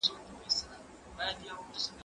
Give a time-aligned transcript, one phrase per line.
[0.05, 1.97] زه هره ورځ سبزیحات تياروم؟